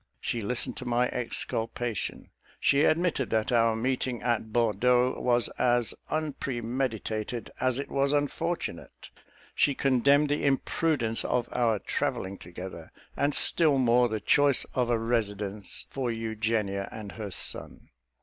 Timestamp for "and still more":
13.15-14.09